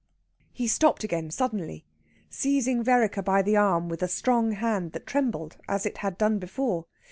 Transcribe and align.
He 0.51 0.67
stopped 0.67 1.03
again 1.03 1.29
suddenly, 1.29 1.85
seizing 2.27 2.81
Vereker 2.83 3.21
by 3.21 3.43
the 3.43 3.55
arm 3.55 3.87
with 3.87 4.01
a 4.01 4.07
strong 4.07 4.53
hand 4.53 4.93
that 4.93 5.05
trembled 5.05 5.57
as 5.67 5.85
it 5.85 5.99
had 5.99 6.17
done 6.17 6.39
before. 6.39 6.87